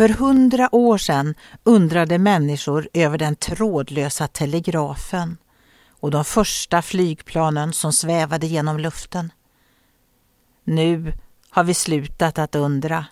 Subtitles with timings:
[0.00, 1.34] För hundra år sedan
[1.64, 5.36] undrade människor över den trådlösa telegrafen
[5.90, 9.32] och de första flygplanen som svävade genom luften.
[10.64, 11.12] Nu
[11.50, 13.06] har vi slutat att undra.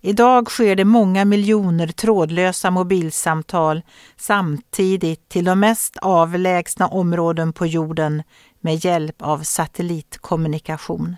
[0.00, 3.82] Idag sker det många miljoner trådlösa mobilsamtal
[4.16, 8.22] samtidigt till de mest avlägsna områden på jorden
[8.60, 11.16] med hjälp av satellitkommunikation.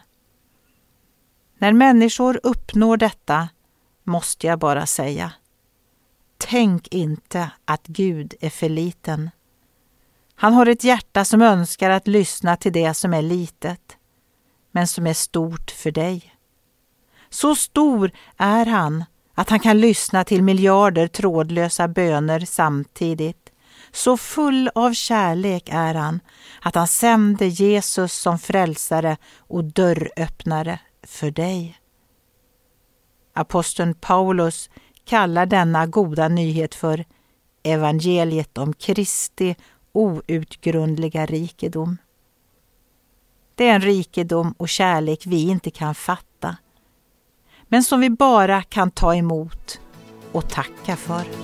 [1.59, 3.49] När människor uppnår detta
[4.05, 5.33] måste jag bara säga,
[6.39, 9.31] tänk inte att Gud är för liten.
[10.35, 13.97] Han har ett hjärta som önskar att lyssna till det som är litet,
[14.71, 16.35] men som är stort för dig.
[17.31, 19.05] Så stor är han
[19.35, 23.51] att han kan lyssna till miljarder trådlösa böner samtidigt.
[23.93, 26.21] Så full av kärlek är han
[26.61, 31.79] att han sände Jesus som frälsare och dörröppnare för dig.
[33.35, 34.71] Aposteln Paulus
[35.05, 37.05] kallar denna goda nyhet för
[37.63, 39.57] evangeliet om Kristi
[39.93, 41.97] outgrundliga rikedom.
[43.55, 46.57] Det är en rikedom och kärlek vi inte kan fatta,
[47.69, 49.81] men som vi bara kan ta emot
[50.33, 51.44] och tacka för.